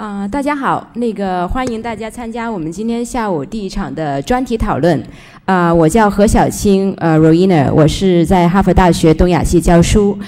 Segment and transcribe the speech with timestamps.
[0.00, 4.98] 啊，大家好，那个欢迎大家参加我们今天下午第一场的专题讨论。
[5.44, 10.18] 啊，我叫何小青，呃，Roina，我是在哈佛大学东亚系教书，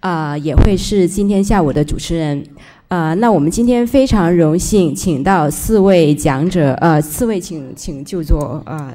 [0.00, 2.44] 啊，也会是今天下午的主持人。
[2.88, 8.92] 啊，那我们今天非常荣幸请到四位讲者，呃，四位请请就坐，啊，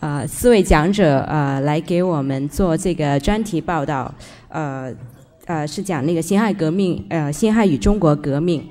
[0.00, 4.14] 啊，四位讲者，呃，来给我们做这个专题报道，
[4.50, 4.92] 呃，
[5.46, 8.62] 呃，是讲那个辛亥革命，呃，辛亥与中国革命。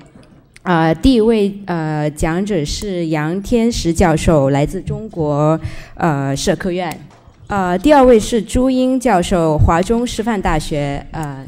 [0.62, 5.58] 啊，第一位呃讲者是杨天石教授，来自中国
[5.96, 6.96] 呃社科院。
[7.48, 11.04] 啊，第二位是朱英教授，华中师范大学。
[11.10, 11.44] 呃，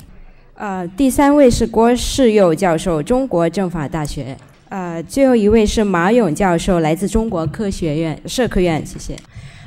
[0.54, 4.36] 呃，第三位是郭世佑教授，中国政法大学。
[4.68, 8.84] 呃，最后一位是马勇教授，来自中国科学院社科院。
[8.84, 9.16] 谢谢。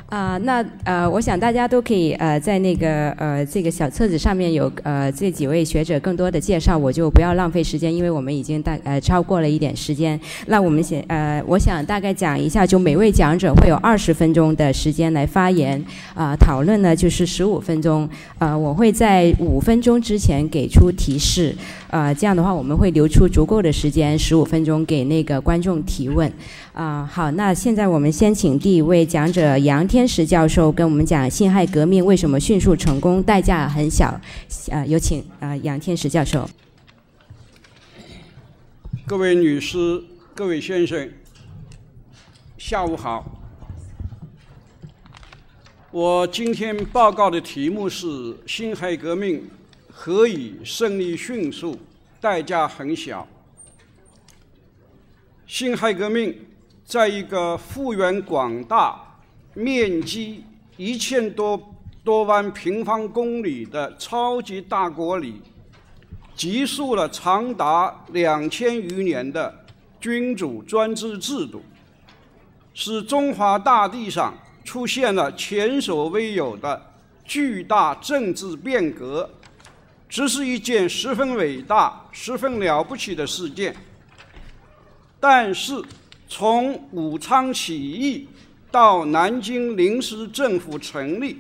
[0.10, 10.18] 啊，那呃，我想大家都可以呃，在那个呃这个小册子上面有呃这几位学者更多的介绍，我就不要浪费时间，因为我们已经大呃超过了一点时间。
[10.46, 15.84] 那我们先呃，我想大概讲一下，就每位讲者会有二十分钟的时间来发言，
[16.14, 18.08] 啊，讨论呢就是十五分钟，
[18.40, 21.54] 呃，我会在五分钟之前给出提示，
[21.90, 26.32] 啊，这样的话我们会留出足够的时间，十五分钟给那个观众提问。
[26.78, 34.10] 啊，好，那现在我们先请第一位讲者杨天石教授跟我们讲辛亥革命为什么迅速成功，代价很小。
[34.70, 36.48] 啊，有请啊杨天石教授。
[39.08, 40.04] 各位女士、
[40.36, 41.10] 各位先生，
[42.60, 43.26] 下午好。
[45.90, 49.50] 我今天报告的题目是辛亥革命
[49.92, 51.76] 何以胜利迅速，
[52.22, 53.28] 代价很小。
[55.48, 56.36] 辛亥革命。
[56.88, 58.98] 在一个幅员广大、
[59.54, 60.46] 面积
[60.78, 61.62] 一千多
[62.02, 65.42] 多万平方公里的超级大国里，
[66.34, 69.54] 结束了长达两千余年的
[70.00, 71.62] 君主专制制度，
[72.74, 76.82] 使中华大地上出现了前所未有的
[77.26, 79.30] 巨大政治变革，
[80.08, 83.76] 这是一件十分伟大、十分了不起的事件。
[85.20, 85.84] 但是，
[86.30, 88.28] 从武昌起义
[88.70, 91.38] 到南京临时政府成立，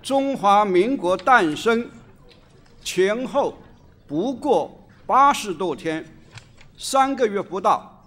[0.00, 1.90] 中华民国诞生，
[2.84, 3.58] 前后
[4.06, 6.04] 不过八十多天，
[6.78, 8.04] 三个月不到。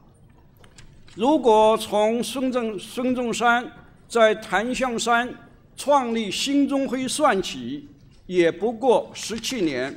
[1.14, 3.70] 如果从孙中孙中山
[4.08, 5.30] 在檀香山
[5.76, 7.90] 创立兴中会算起，
[8.28, 9.94] 也不过十七年。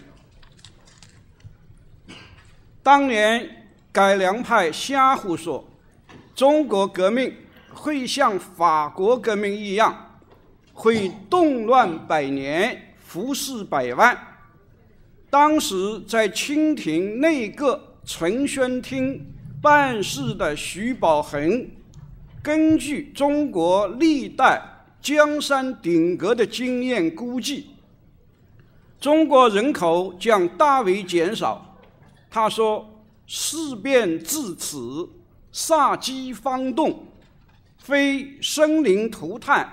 [2.83, 5.70] 当年改良派瞎胡说。
[6.41, 7.31] 中国革命
[7.71, 10.19] 会像法国革命一样，
[10.73, 14.17] 会动乱百年，福祸百万。
[15.29, 19.23] 当时在清廷内阁承宣厅
[19.61, 21.69] 办事的徐宝恒，
[22.43, 24.63] 根据中国历代
[25.03, 27.67] 江山鼎革的经验估计，
[28.99, 31.77] 中国人口将大为减少。
[32.31, 32.89] 他说
[33.29, 35.07] ：“事变至此。”
[35.53, 37.07] 杀鸡方动，
[37.79, 39.69] 非生灵涂炭，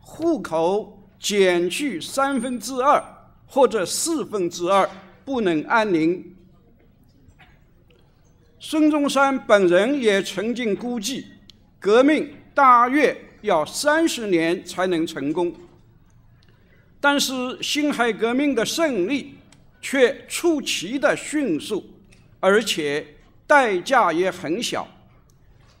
[0.00, 3.02] 户口减去三分之二
[3.46, 4.88] 或者四分之二，
[5.24, 6.34] 不能安宁。
[8.58, 11.26] 孙中山本人也曾经估计，
[11.78, 15.54] 革命大约要三十年才能成功。
[17.00, 19.36] 但是辛亥革命的胜利
[19.80, 21.88] 却出奇的迅速，
[22.40, 23.06] 而且
[23.46, 24.88] 代价也很小。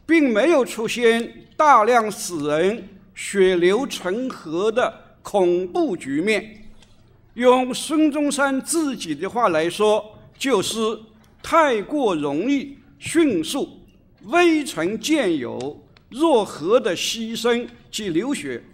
[0.08, 6.64] 并没有出现大量死人、血流成河的恐怖局面。
[7.34, 10.78] 用孙中山自己的话来说，就是
[11.42, 13.82] 太过容易、迅速、
[14.22, 18.64] 未曾见有、若何的牺牲及流血。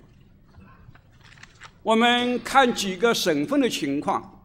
[1.83, 4.41] 我们看几个省份的情况，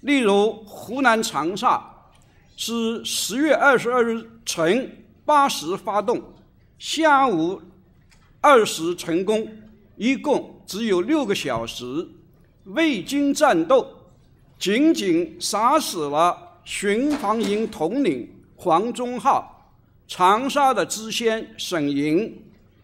[0.00, 1.80] 例如湖南长沙
[2.56, 5.04] 是十月二十二日晨。
[5.28, 6.22] 八时发动，
[6.78, 7.60] 下午
[8.40, 9.46] 二时成功，
[9.94, 11.84] 一共只有六个小时，
[12.64, 13.86] 未经战斗，
[14.58, 16.34] 仅仅杀死了
[16.64, 18.26] 巡防营统领
[18.56, 19.70] 黄忠浩、
[20.06, 22.34] 长沙的知县沈莹、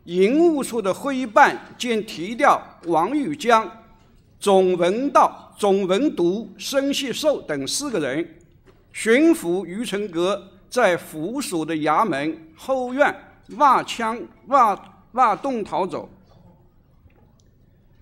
[0.05, 3.67] 营务处的徽办兼提调王玉江、
[4.39, 8.37] 总文道、总文读申锡寿等四个人，
[8.93, 10.51] 巡抚于成阁。
[10.75, 13.15] 在府署的衙门后院
[13.59, 14.77] 挖枪挖
[15.13, 16.11] 挖洞逃走。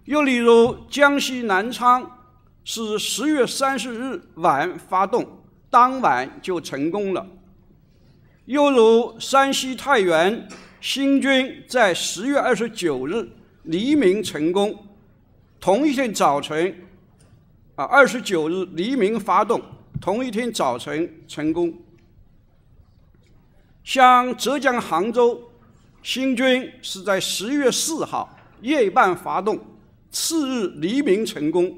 [0.06, 2.18] 又例如江西南昌
[2.64, 5.22] 是十月三十日晚发动，
[5.68, 7.26] 当晚就成功了。
[8.46, 10.48] 又如山西太原
[10.80, 13.28] 新军在十月二十九日
[13.64, 14.74] 黎明成功，
[15.60, 16.74] 同一天早晨，
[17.74, 19.60] 啊，二十九日黎明发动，
[20.00, 21.70] 同一天早晨成功。
[23.84, 25.40] 像浙江杭州
[26.02, 28.28] 新军是在十月四号
[28.60, 29.58] 夜半发动，
[30.10, 31.74] 次日黎明成功。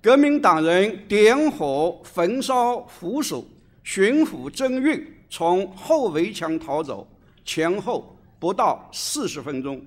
[0.00, 3.44] 革命党人点火焚烧扶手，
[3.82, 7.08] 巡抚曾运从后围墙逃走，
[7.44, 9.84] 前后不到四十分钟。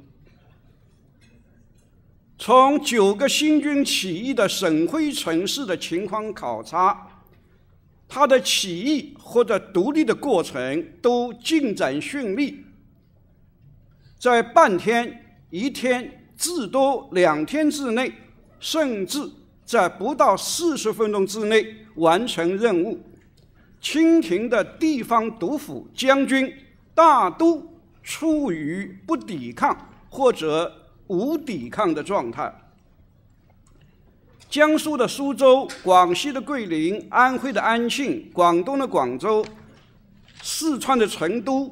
[2.40, 7.07] 从九个新军起义的省会城市的情况考察，
[8.08, 12.64] 它的起义或者独立的过程都进展顺利，
[14.18, 18.12] 在半天、一天，至多两天之内，
[18.60, 19.30] 甚至。
[19.66, 22.98] 在不到四十分钟之内完成任务，
[23.82, 26.50] 清廷的地方督府将军
[26.96, 27.62] 大都
[28.02, 30.74] 处于不抵抗或者
[31.08, 32.50] 无抵抗的状态。
[34.50, 39.46] 江苏的苏州、广西的桂林、安徽的安庆、广东的广州、
[40.42, 41.70] 四川的成都，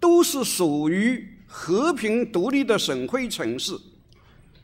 [0.00, 3.78] 都是属于和平独立的省会城市。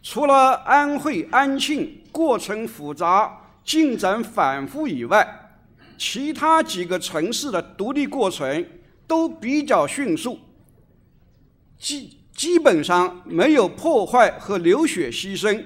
[0.02, 5.54] 除了安徽安庆过程复杂、进展反复以外，
[5.98, 8.66] 其他几个城市的独立过程
[9.06, 10.38] 都比较迅速，
[11.78, 15.62] 基基本上没有破坏和流血牺牲。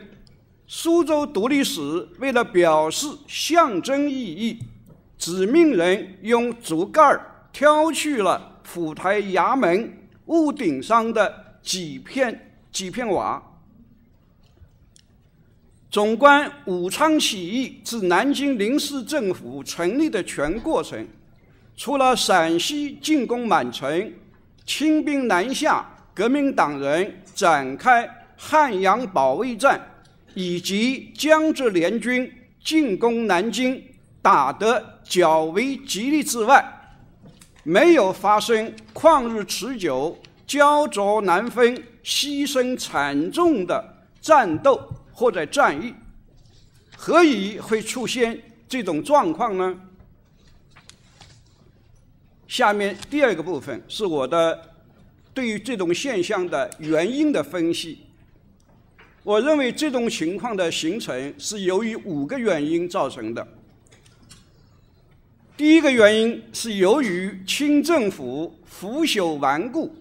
[0.68, 4.58] 苏州独立时，为了表示象征意义，
[5.16, 7.20] 指命人用竹竿
[7.52, 9.96] 挑去了府台衙门
[10.26, 13.40] 屋顶上的几片几片瓦。
[15.88, 21.06] 纵观武昌起义至南京临时政府成立的全过程，
[21.76, 24.12] 除了陕西进攻满城、
[24.66, 29.80] 清兵南下、革命党人展开汉阳保卫战，
[30.36, 32.30] 以及江浙联军
[32.62, 33.82] 进攻南京
[34.22, 36.64] 打得较为激烈之外，
[37.64, 40.16] 没有发生旷日持久、
[40.46, 41.74] 焦灼难分、
[42.04, 44.80] 牺牲惨重的战斗。
[45.18, 45.94] 或者战役，
[46.94, 48.38] 何以会出现
[48.68, 49.74] 这种状况呢？
[52.46, 54.74] 下面第二个部分是我的
[55.32, 58.05] 对于这种现象的原因的分析。
[59.26, 63.44] 我认为这种情况的形成是由于五个原因造成的。
[65.56, 69.92] 第一个原因是由于清政府腐朽顽固，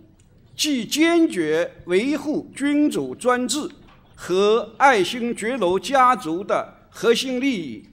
[0.56, 3.68] 既坚决维护君主专制。
[4.14, 7.84] 和爱新觉罗家族的核心利益，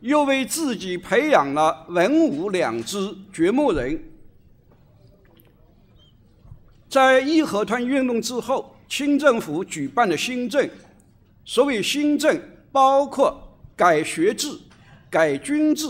[0.00, 4.02] 又为自己培养了文武两支掘墓人。
[6.88, 10.70] 在义和团运动之后，清政府举办的新政，
[11.44, 14.48] 所谓新政包括改学制、
[15.10, 15.88] 改军制、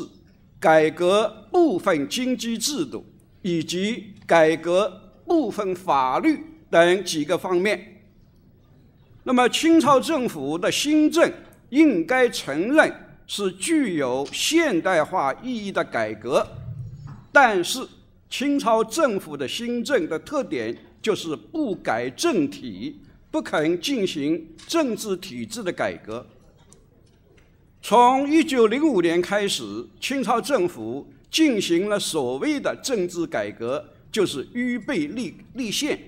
[0.58, 3.04] 改革部分经济制度
[3.42, 4.90] 以及改革
[5.26, 6.40] 部分法律
[6.70, 8.06] 等几个方面。
[9.22, 11.30] 那么，清朝政府的新政
[11.68, 12.90] 应该承认
[13.26, 16.46] 是具有现代化意义的改革，
[17.30, 17.86] 但是
[18.30, 22.98] 清朝政府的新政的特点就是不改政体，
[23.30, 26.26] 不肯进行政治体制的改革。
[27.82, 36.00] 从一九零五年开始，清朝政府进行了所谓的政治改革，就是预备立立宪。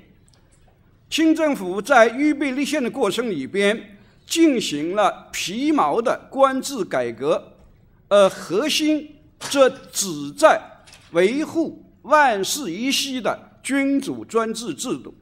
[1.11, 7.53] 清政府在预备立宪的过程里边，进行了皮毛的官制改革，
[8.09, 10.59] 而核心则旨在
[11.11, 15.13] 维护万世一系的君主专制制度。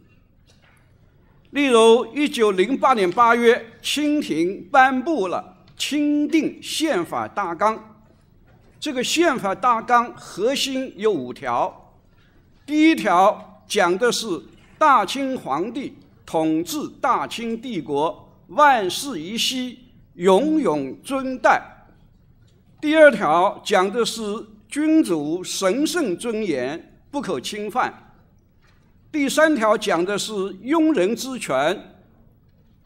[1.52, 7.74] 例如，一九零八年八月，清廷颁布了《钦定宪法大纲》，
[8.78, 11.94] 这个宪法大纲核心有五条，
[12.66, 14.26] 第一条讲的是。
[14.76, 15.96] 大清皇帝
[16.26, 19.78] 统治大清帝国，万世一系，
[20.14, 21.62] 永永尊代。
[22.82, 24.20] 第二条讲的是
[24.68, 28.03] 君主神圣尊严不可侵犯。
[29.14, 31.94] 第三条讲的是庸人之权，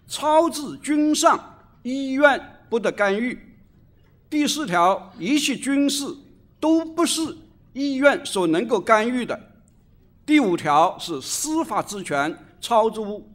[0.06, 1.42] 超至君上，
[1.82, 3.56] 医院不得干预。
[4.28, 6.04] 第四条，一切军事
[6.60, 7.34] 都不是
[7.72, 9.40] 医院所能够干预的。
[10.26, 13.26] 第五条是司法之权超诸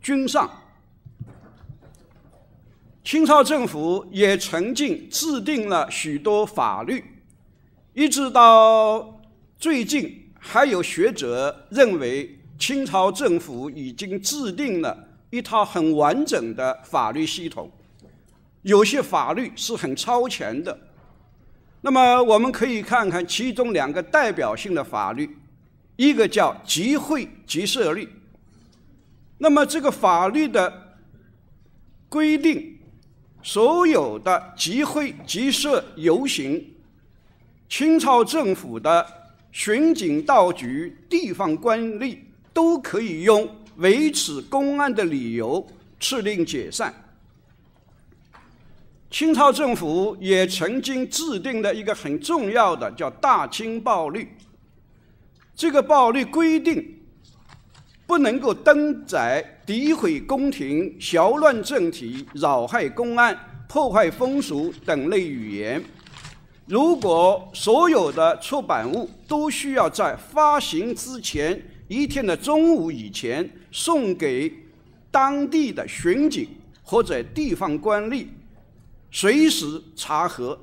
[0.00, 0.50] 君上。
[3.04, 7.04] 清朝政府也曾经制定了许多法律，
[7.92, 9.20] 一直到
[9.58, 17.70] 最近还有学者认为，清朝政府已经制定了一套很完整的法律系统，
[18.62, 20.76] 有些法律是很超前的。
[21.80, 25.38] 那么，我们可以看看其中两个代表性的法律，
[25.94, 28.04] 一个叫《集会集社律》。
[29.38, 30.96] 那么，这个法律的
[32.08, 32.78] 规定，
[33.42, 36.74] 所有的集会、集社、游行，
[37.68, 39.21] 清朝政府的
[39.52, 42.16] 巡警、道局、地方官吏
[42.54, 45.64] 都可以用维持公安的理由
[46.00, 46.92] 敕令解散。
[49.10, 54.22] 清朝政府也曾经制定了一个很重要的叫《大清报律》，
[55.54, 56.98] 这个报律规定，
[58.06, 65.84] 不能够登载诋毁宫廷、淆乱政体、扰害公安、破坏风俗等类语言。
[66.72, 74.50] 如果所有的出版物都需要在发行之前一天的中午以前送给
[75.10, 76.48] 当地的巡警
[76.82, 78.26] 或者地方官吏。
[79.10, 80.58] 随时查核，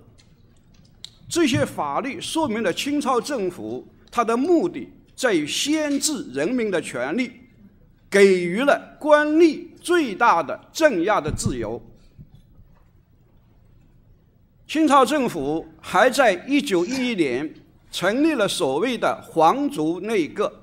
[1.30, 7.32] 这些法律说明了清朝政府它的目的在于限制人民的权利，
[8.10, 11.80] 给予了官吏最大的镇压的自由。
[14.70, 17.52] 清朝政府还在一九一一年
[17.90, 20.62] 成立了所谓的皇族内阁，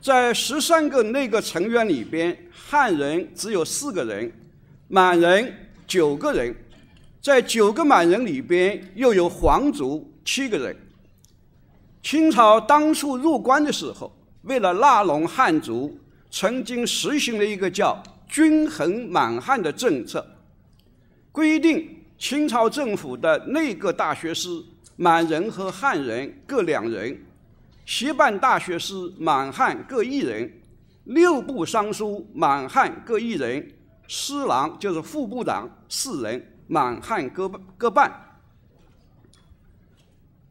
[0.00, 4.32] 在十三个内阁成员里边，汉人只有四个人，
[4.88, 5.54] 满人
[5.86, 6.56] 九个人。
[7.20, 10.74] 在九个满人里边，又有皇族七个人。
[12.02, 14.10] 清朝当初入关的时候，
[14.44, 15.94] 为了拉拢汉族，
[16.30, 20.26] 曾经实行了一个叫“均衡满汉”的政策，
[21.30, 24.48] 规定清朝政府的内阁大学士
[24.94, 27.18] 满人和汉人各两人，
[27.86, 30.60] 协办大学士满汉各一人，
[31.04, 33.66] 六部尚书满汉各一人，
[34.06, 36.46] 司郎就是副部长四人。
[36.72, 38.12] 满汉各各半，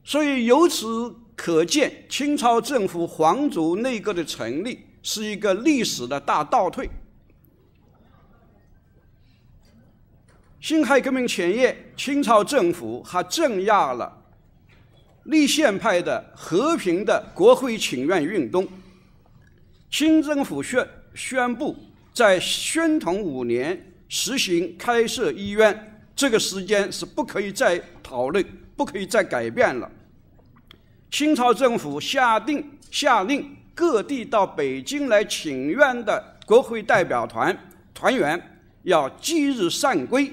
[0.03, 6.89] 所以由此可见，清朝政府皇族内阁的成立是一个历史的大倒退。
[10.61, 14.11] 辛亥革命前夜，清朝政府还镇压了
[15.23, 18.67] 立宪派的和平的国会请愿运动。
[19.89, 20.85] 清政府宣
[21.15, 21.73] 宣布，
[22.13, 26.01] 在宣统五年实行开设医院。
[26.13, 29.89] 这个时间是不可以再讨论，不可以再改变了。
[31.09, 37.57] 清朝政府下定下令，各地到北京来请愿的国会代表团
[37.93, 40.29] 团员要即日散归，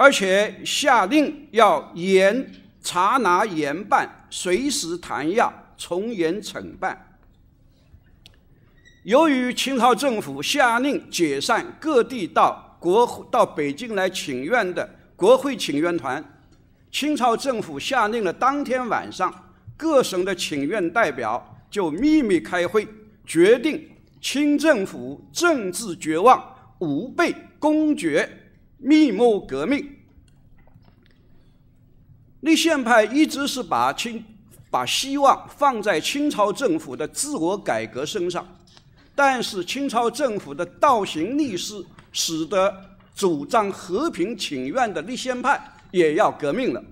[0.00, 7.18] 而且下令要严查拿严办，随时弹压，从严惩办。
[9.02, 12.66] 由于清朝政府下令解散各地到。
[12.80, 16.24] 国到北京来请愿的国会请愿团，
[16.90, 19.30] 清朝政府下令了，当天晚上
[19.76, 22.88] 各省的请愿代表就秘密开会，
[23.26, 23.86] 决定
[24.18, 26.42] 清政府政治绝望，
[26.78, 28.26] 吾辈公决，
[28.80, 29.96] 密谋革命。
[32.40, 34.24] 立宪派一直是把清
[34.70, 38.46] 把希望放在清朝政府的自我改革身上，
[39.14, 41.86] 但是清朝政府的倒行逆施。
[42.12, 46.84] 使得主张和平请愿的立宪派也要革命了。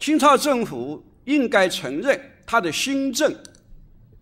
[0.00, 3.36] 清朝政府应该承认，他的新政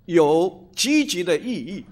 [0.07, 1.85] 有积极的意义。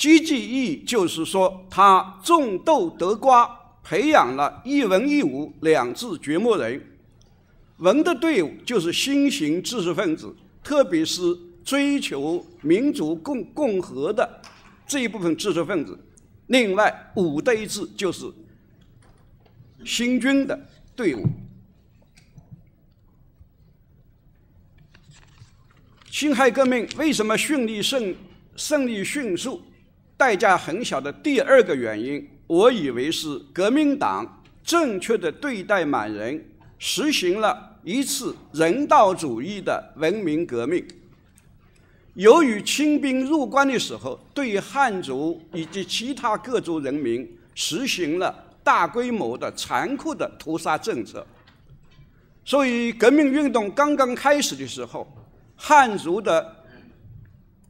[0.00, 3.46] 积极意义就是说，他种豆得瓜，
[3.84, 6.82] 培养了一文一武两字掘墓人。
[7.76, 11.22] 文的队伍就是新型知识分子，特别是。
[11.62, 14.42] 追求民主共共和的
[14.88, 15.96] 这一部分知识分子，
[16.46, 18.24] 另外武的一支就是
[19.84, 20.58] 新军的
[20.96, 21.22] 队伍。
[26.10, 28.16] 辛亥革命为什么顺利胜
[28.56, 29.62] 胜利迅速，
[30.20, 36.44] 代价很小的第二个原因，我以为是革命党正确的对待满人，
[36.78, 40.86] 实行了一次人道主义的文明革命。
[42.12, 51.26] 由于清兵入关的时候，对汉族以及其他各族人民实行了大规模的残酷的屠杀政策，
[52.44, 55.10] 所以革命运动刚刚开始的时候，
[55.56, 56.56] 汉族的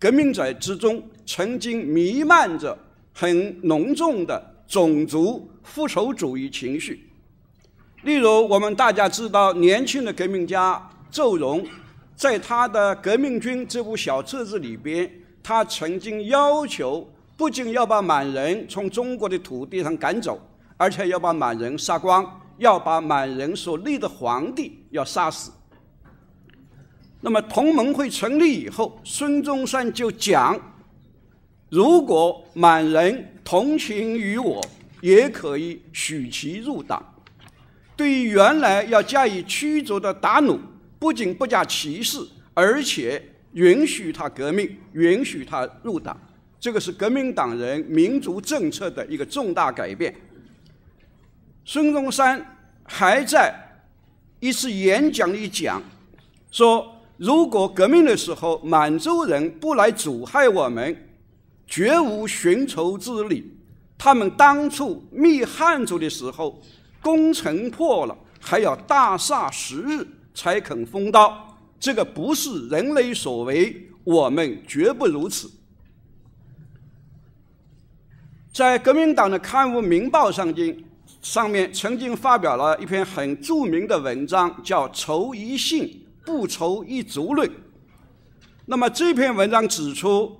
[0.01, 1.01] 革命者之中
[1.33, 2.77] 曾经弥漫着
[3.15, 7.09] 很浓重的种族复仇主义情绪。
[8.03, 11.65] 例如，我们大家知道，年轻的革命家周荣，
[12.17, 15.09] 在他的《革命军》这部小册子里边，
[15.41, 20.37] 他曾经要求，不仅要把满人从中国的土地上赶走，
[20.77, 25.53] 而且要把满人杀光，要把满人所立的皇帝要杀死。
[27.21, 30.59] 那么同盟会成立以后，孙中山就讲，
[31.71, 34.61] 如果满人同情于我，
[35.01, 37.03] 也可以许其入党。
[37.97, 40.59] 对于原来要加以驱逐的达努，
[40.99, 42.19] 不仅不加歧视，
[42.55, 43.23] 而且
[43.53, 46.19] 允许他革命，允许他入党。
[46.59, 50.15] 这个是革命党人民族政策的一个重大改变。
[51.65, 52.45] 孙中山
[52.83, 53.55] 还在
[54.41, 55.81] 一次演讲里讲，
[56.51, 61.10] 说如果革命的时候满洲人不来阻害我们，
[61.71, 63.51] 绝无寻仇之理。
[63.97, 66.61] 他们当初灭汉族的时候。
[67.03, 75.51] 攻城破了，还要大厦十日才肯封刀，这个不是人类所为，我们绝不如此。
[78.53, 80.85] 在革命党的刊物《民报》上经
[81.23, 87.49] 上面曾经发表了一篇很著名的文章，叫《仇一姓，不仇一族论》。
[88.67, 90.39] 那么这篇文章指出，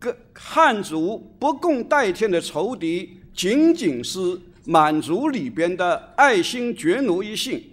[0.00, 4.40] 各汉族不共戴天的仇敌，仅仅是。
[4.66, 7.64] 满族里边的爱新觉罗一姓，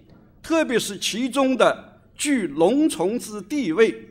[0.42, 4.08] 特别是其中的具龙从之地位、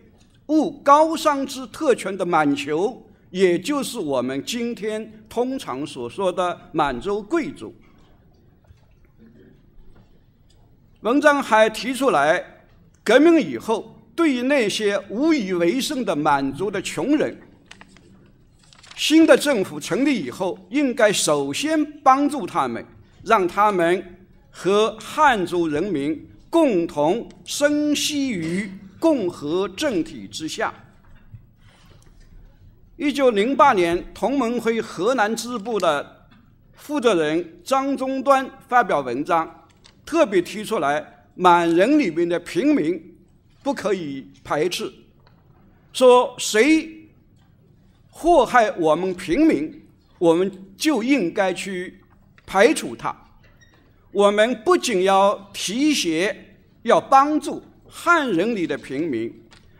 [0.49, 2.95] 务高尚之特权的满酋，
[3.31, 7.75] 也就是我们今天通常所说的满洲贵族。
[11.01, 12.45] 文章还提出来，
[13.03, 17.37] 革命以后，对于那些无以为生的满族的穷人。
[18.97, 22.83] 新的政府成立以后，应该首先帮助他们，
[23.23, 24.03] 让他们
[24.51, 30.73] 和汉族人民共同生息于共和政体之下。
[32.97, 36.27] 一九零八年，同盟会河南支部的
[36.73, 39.67] 负责人张宗端发表文章，
[40.07, 43.15] 特别提出来，满人里面的平民
[43.63, 44.91] 不可以排斥，
[45.93, 46.96] 说谁。
[48.19, 49.83] 祸害我们平民，
[50.19, 52.01] 我们就应该去
[52.47, 53.15] 排除他。
[54.11, 56.35] 我们不仅要提携、
[56.83, 59.31] 要帮助汉人里的平民，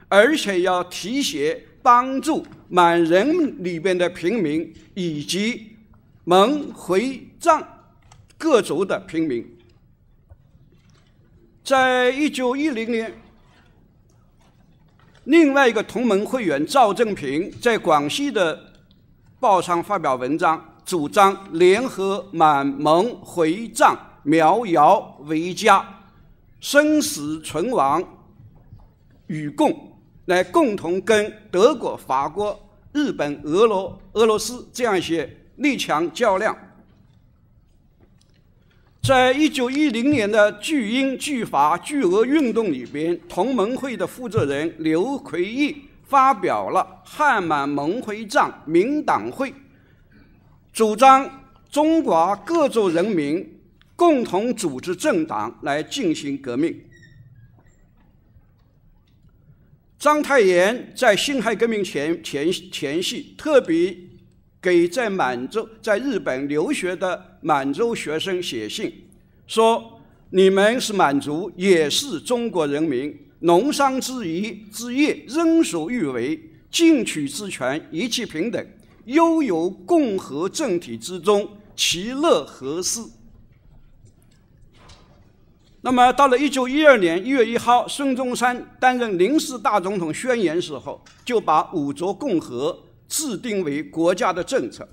[0.09, 5.69] 而且要提携、帮助满人里边的平民以及
[6.25, 7.67] 蒙、回、藏
[8.37, 9.57] 各族的平民。
[11.65, 13.15] 在一九一零年。
[15.27, 18.59] 另外一个同盟会员赵正平在广西的
[19.41, 25.85] 报上发表文章，主张联合满蒙回藏苗瑶为家，
[26.61, 28.03] 生死存亡
[29.27, 32.57] 与共，来共同跟德国、法国、
[32.93, 36.57] 日本、俄罗俄罗斯这样一些列强较量。
[39.07, 49.55] 在一九一零年的拒英、拒法、拒俄运动里边，同盟会的负责人刘奎义发表了汉满蒙回藏民党会，
[50.73, 53.61] 主张中华各族人民
[53.95, 56.77] 共同组织政党来进行革命。
[60.01, 63.97] 章太炎在辛亥革命前前前夕，特别
[64.67, 67.25] 给在满洲在日本留学的。
[67.41, 68.93] 满洲学生写信
[69.47, 70.01] 说
[70.31, 78.67] ：“你们是满族，也是中国人民，农商之宜之业仍属欲为，进取之权一切平等，
[79.05, 83.01] 悠游共和政体之中，其乐何事？”
[85.83, 92.77] 那么，到了一九一二年一月一号，孙中山担任临时大总统宣言时候，就把五族共和
[93.09, 94.89] 制定为国家的政策。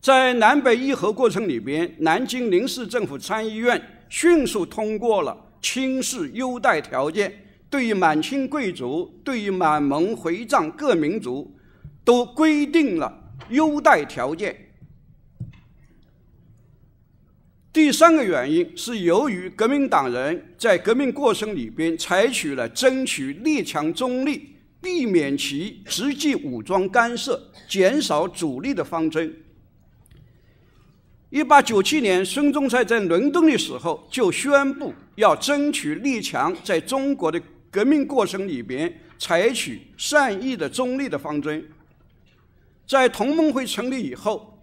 [0.00, 7.32] 在南北议和过程里边，南京临时政府参议院迅速通过了清室优待条件，
[7.70, 11.54] 对于满清贵族、对于满蒙回藏各民族，
[12.04, 14.56] 都规定了优待条件。
[17.72, 24.51] 第三个原因是由于革命党人在革命过程里边采取了争取列强中立、
[24.82, 29.34] 避免其直接武装干涉、减少阻力的方针。
[31.30, 37.40] 一八九七年，孙中山在伦敦的时候就宣布要争取列强在中国的
[37.70, 41.66] 革命过程里边采取善意的中立的方针。
[42.86, 44.60] 在同盟会成立以后，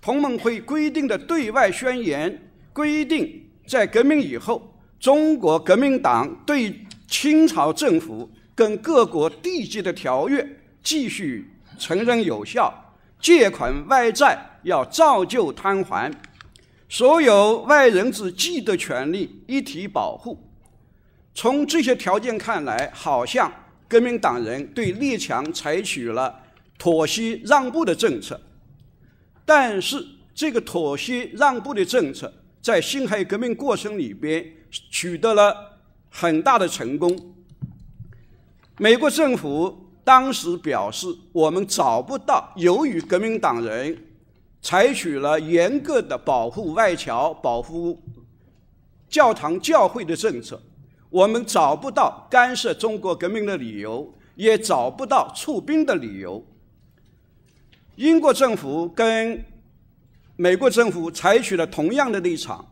[0.00, 6.74] 同盟会规定的对外宣言规定在革命以后，中国革命党对
[7.06, 8.28] 清朝政府
[8.60, 10.46] 跟各国缔结的条约
[10.82, 16.12] 继续承认有效，借款外债要照旧摊还，
[16.86, 20.38] 所有外人之既得权利一体保护。
[21.32, 23.50] 从这些条件看来，好像
[23.88, 26.38] 革命党人对列强采取了
[26.76, 28.38] 妥协让步的政策，
[29.46, 32.30] 但是这个妥协让步的政策。
[32.60, 34.44] 在辛亥革命过程里边
[34.90, 37.29] 取得了很大的成功。
[38.80, 43.94] 美国政府当时表示，我们找不到，由于革命党人
[44.62, 48.02] 采取了严格的保护外侨、保护
[49.06, 50.58] 教堂教会的政策，
[51.10, 56.42] 我们找不到干涉中国革命的理由，也找不到出兵的理由。
[57.96, 59.44] 英国政府跟。
[60.36, 62.66] 美国政府采取了同样的立场。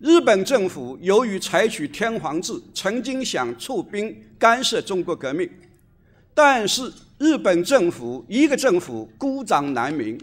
[0.00, 5.50] 日本政府由于采取天皇制，曾经想出兵干涉中国革命，
[6.32, 10.16] 但是日本政府一个政府孤掌难鸣。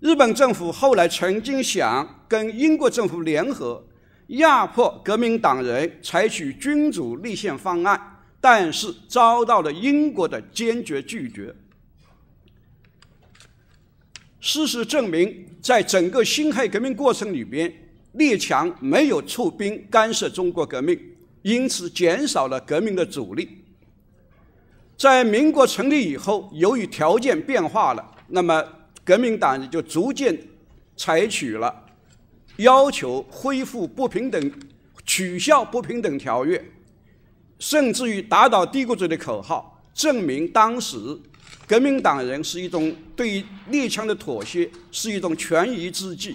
[0.00, 3.82] 日本政府后来曾经想跟英国政府联合，
[4.28, 11.54] 压迫革命党人采取君主立宪方案，但是遭到了英国的坚决拒绝。
[14.40, 17.72] 事实证明，在整个辛亥革命过程里边，
[18.18, 21.00] 列强没有出兵干涉中国革命，
[21.40, 23.48] 因此减少了革命的阻力。
[24.96, 28.62] 在民国成立以后，由于条件变化了，那么
[29.04, 30.36] 革命党人就逐渐
[30.96, 31.72] 采取了
[32.56, 34.52] 要求恢复不平等、
[35.06, 36.62] 取消不平等条约，
[37.60, 40.98] 甚至于打倒帝国主义的口号，证明当时。
[41.66, 46.34] 革命党人是一种对列强的妥协，是一种权宜之计。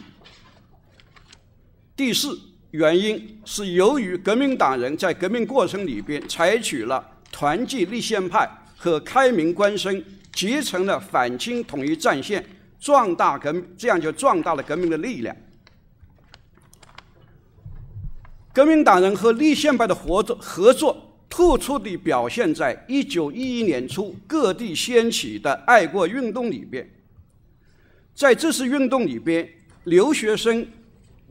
[1.96, 2.40] 第四
[2.72, 10.04] 原因是由于革命党人在革命过程里边采取了团结立宪派和开明官绅
[10.34, 12.44] 结成了反清统一战线，
[12.80, 15.36] 壮大革这样就壮大了革命的力量。
[18.52, 21.10] 革命党人和立宪派的合作合作。
[21.36, 26.88] 突出地表现在一九一一年初各地掀起的爱国运动里边。
[28.14, 29.50] 在这次运动里边，
[29.86, 30.64] 留学生、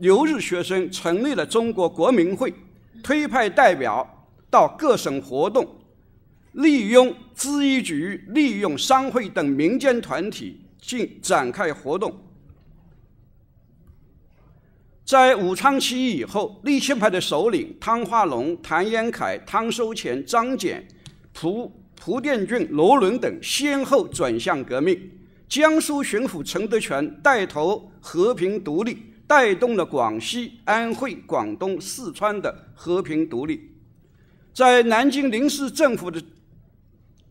[0.03, 2.53] 留日学生成立了中国国民会，
[3.01, 4.05] 推派代表
[4.49, 5.65] 到各省活动，
[6.51, 12.13] 利用咨议局、利用商会等民间团体进展开活动。
[15.05, 20.81] 在武昌起义以后，立宪派的首领汤化龙、谭延闿、汤收钱、张謇、
[21.31, 24.99] 蒲蒲殿俊、罗伦等先后转向革命。
[25.47, 28.97] 江苏巡抚陈德全带头和平独立，
[29.33, 33.67] 带动了广西、安徽、广东、四川的和平独立。
[34.53, 36.21] 在南京临时政府的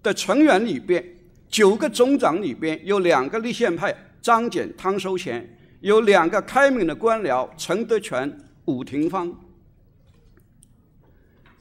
[0.03, 1.01] 的成员里边，
[1.49, 5.49] 九个总长里边有两个立宪派：张謇、汤收钱。
[5.81, 9.33] 有两个开明的官僚：陈德全、伍廷芳。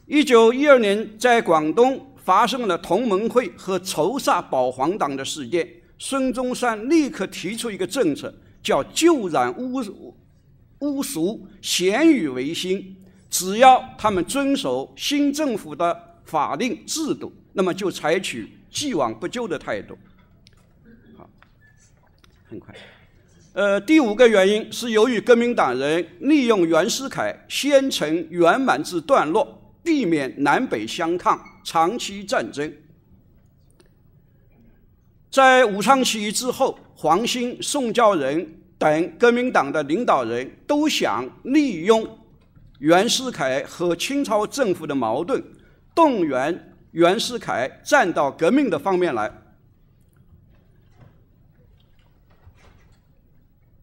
[0.07, 9.83] 一九一二年，在广东发生了同盟会和仇杀保皇党的事件，孙中山立刻提出一个政策，叫“旧染污
[10.81, 12.95] 污俗，咸与维新”。
[13.31, 19.97] 只要他们遵守新政府的法令制度，那么就采取既往不咎的态度。
[21.17, 21.29] 好，
[22.49, 22.75] 很快。
[23.53, 32.73] 呃，第五个原因是由于革命党人利用袁世凯先成圆满之段落，避免南北相抗、长期战争。
[35.29, 42.17] 在武昌起义之后，黄兴、宋教仁等革命党的领导人都想利用
[42.79, 45.39] 袁世凯和清朝政府的矛盾，
[45.93, 49.31] 动员袁世凯站到革命的方面来。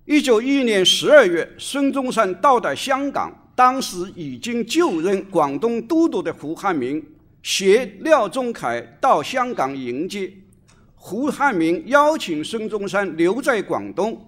[0.05, 7.01] 一九一一年十二月，孙中山到达香港，当时已经就任广东都督的胡汉民
[7.41, 10.33] 携廖仲恺到香港迎接。
[10.97, 14.28] 胡汉民邀请孙中山留在广东，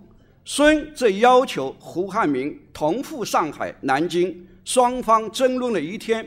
[0.52, 4.48] 孙则要求胡汉民同赴上海、南京。
[4.64, 6.26] 双方争论了一天。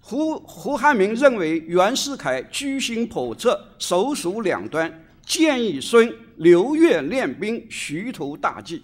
[0.00, 4.92] 胡胡汉民认为袁世凯居心叵测，手鼠两端，
[5.24, 6.12] 建议孙。
[6.38, 8.82] 刘越练兵，徐图大计。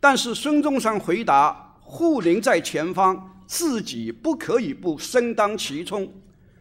[0.00, 6.12] 但是孙中山回答：“护林在前方，自己不可以不身当其冲。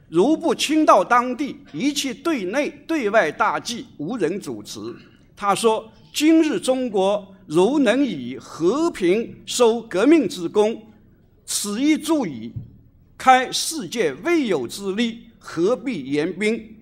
[0.08, 4.80] 如不亲到当地，一切对内对外大计无人主持。”
[5.36, 10.82] 他说：“今日中国如能以和平收革命之功，
[11.46, 12.52] 此亦足以
[13.18, 16.76] 开世界未有之利，何必言兵？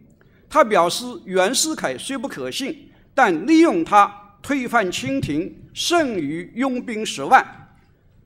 [0.49, 4.11] 他表示，袁世凯虽不可信，但利用他
[4.41, 7.45] 推翻清廷，胜于拥兵十万。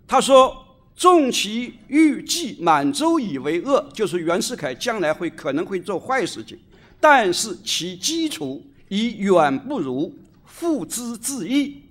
[0.08, 0.56] 他说
[0.96, 6.58] ：“纵其欲继满洲以为恶，就是袁世凯将来会可能会做坏事情，
[7.00, 10.13] 但是其基础已远不如
[10.56, 11.82] 父之自意，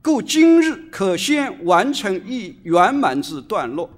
[0.00, 3.90] 故今日可先完成一圆满之段落。”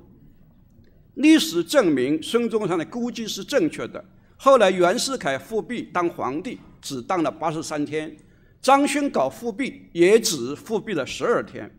[1.12, 4.02] 历史证明，孙中山的估计是正确的。
[4.38, 8.08] 后来袁世凯复辟当皇帝，只当了八十三天；
[8.62, 11.70] 张勋搞复辟，也只复辟了十二天。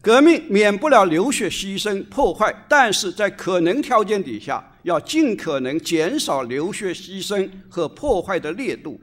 [0.00, 9.00] 革命免不了流血牺牲破坏，但是在可能条件底下，要尽可能减少流血牺牲和破坏的烈度。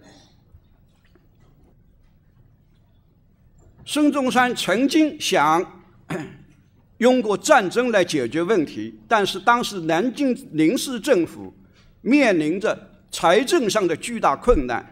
[3.86, 5.66] 孙中山曾经想。
[7.00, 11.54] 用过战争来解决问题，但是当时南京临时政府
[12.02, 12.78] 面临着
[13.10, 14.86] 财政上的巨大困难。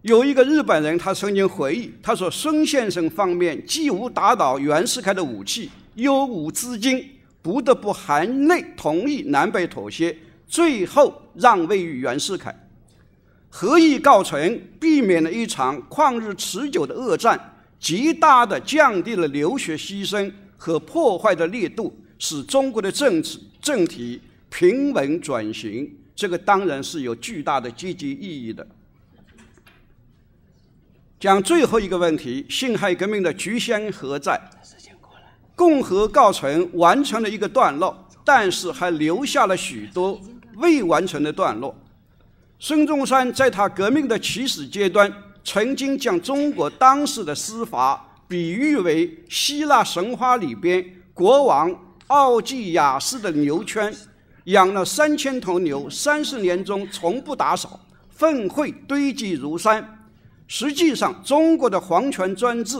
[0.00, 7.06] 有一个日本人，他曾经回忆，他说：“孙先生方面既无打倒袁世凯的武器，又无资金，
[7.42, 12.54] 不得不含泪同意南北妥协，最后让位于袁世凯。
[13.48, 28.66] 合议告成，避免了一场旷日持久的恶战，极大的降低了流血牺牲。”和破坏的力度，使中国的政治政体平稳转型，这个当然是有巨大的积极意义的。
[31.18, 34.38] 讲最后一个问题，辛亥革命的局限何在？
[35.60, 37.94] 共和告成完成了一个段落，
[38.24, 40.18] 但是还留下了许多
[40.56, 41.76] 未完成的段落。
[42.58, 45.12] 孙中山在他革命的起始阶段，
[45.44, 48.06] 曾经将中国当时的司法。
[48.26, 51.70] 比喻为希腊神话里边国王
[52.06, 53.94] 奥基亚斯的牛圈，
[54.44, 60.06] 养了三千头牛，三十年中从不打扫，粪秽堆积如山。
[60.48, 62.78] 实际上，中国的皇权专制、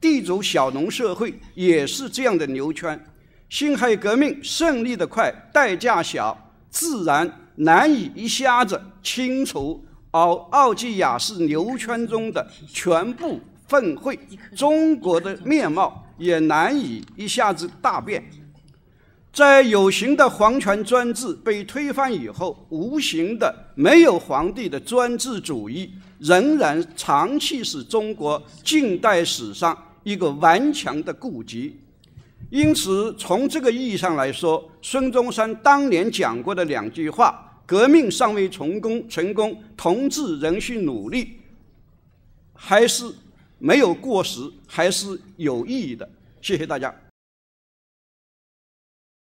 [0.00, 2.98] 地主小农社会也是这样的牛圈。
[3.48, 13.40] 辛亥革命胜利的快，代价小，自然难以一下子清除奥奥基亚斯牛圈中的全部。
[13.66, 14.18] 粪秽，
[14.56, 18.24] 中国的面貌也难以一下子大变。
[19.30, 29.76] 在有形的皇权专制被推翻以后，无形的没有皇帝的专制主义仍然长期是中国近代史上
[30.08, 31.76] 一个顽强的顾及。
[32.50, 41.38] 因此，从这个意义上来说，孙中山当年讲过的两句话：“革命尚未成功，成功，同志仍需努力。”
[42.54, 43.04] 还是。
[43.60, 46.08] 没有过时，还是有意义的。
[46.40, 46.94] 谢谢大家。